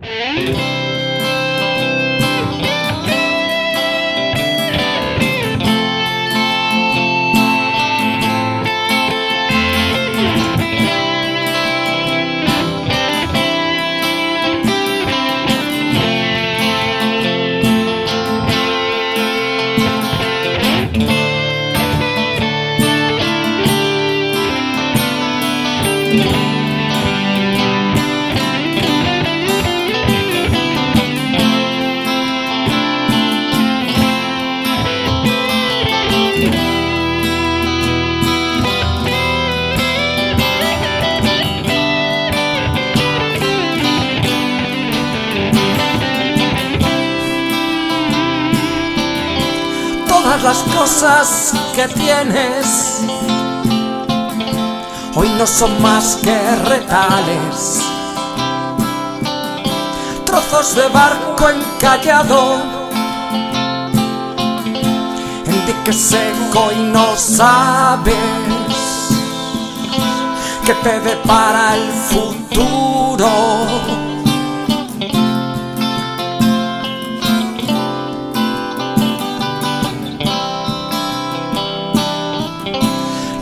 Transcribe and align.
Música 0.00 0.89
Las 50.42 50.58
cosas 50.74 51.52
que 51.74 51.86
tienes. 51.88 53.02
Hoy 55.14 55.28
no 55.36 55.46
son 55.46 55.82
más 55.82 56.18
que 56.22 56.56
retales, 56.64 57.82
trozos 60.24 60.74
de 60.76 60.88
barco 60.88 61.50
encallado. 61.50 62.62
En 65.44 65.66
dique 65.66 65.92
seco 65.92 66.72
y 66.74 66.84
no 66.84 67.16
sabes 67.16 68.14
que 70.64 70.72
te 70.74 71.00
depara 71.00 71.76
el 71.76 71.90
futuro. 71.90 72.69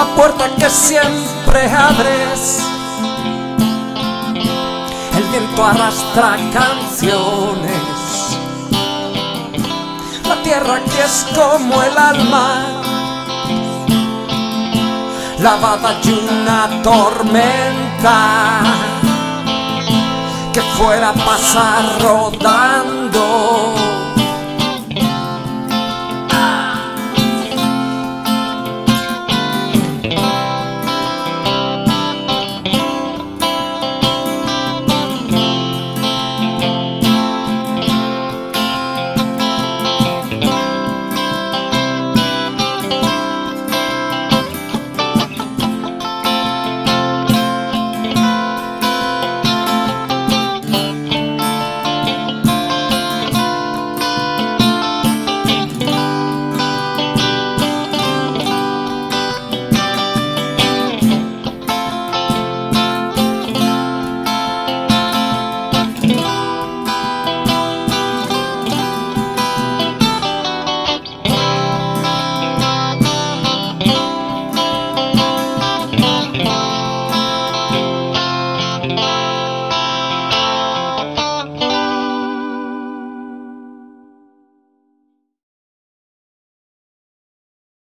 La 0.00 0.06
puerta 0.14 0.44
que 0.58 0.70
siempre 0.70 1.70
abres. 1.70 2.60
El 5.18 5.24
viento 5.24 5.62
arrastra 5.62 6.38
canciones. 6.54 7.88
La 10.26 10.36
tierra 10.42 10.80
que 10.90 11.00
es 11.02 11.26
como 11.34 11.82
el 11.82 11.98
alma, 11.98 12.48
lavada 15.38 15.92
de 16.02 16.12
una 16.14 16.82
tormenta 16.82 18.60
que 20.54 20.62
fuera 20.78 21.10
a 21.10 21.12
pasar 21.12 21.84
rodando. 22.00 23.19